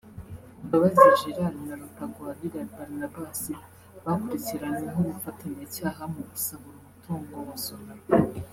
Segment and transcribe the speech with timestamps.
[0.65, 3.41] Mbabazi Gerard na Rutagwabira Barnabas
[4.05, 8.15] bakurikiranweho ubufatanyacyaha mu gusahura umutungo wa Sonarwa